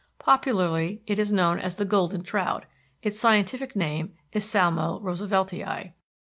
Popularly 0.17 1.03
it 1.05 1.19
is 1.19 1.31
known 1.31 1.59
as 1.59 1.75
the 1.75 1.85
golden 1.85 2.23
trout; 2.23 2.65
its 3.03 3.19
scientific 3.19 3.75
name 3.75 4.15
is 4.31 4.49
Salmo 4.49 4.99
Rooseveltii. 4.99 5.93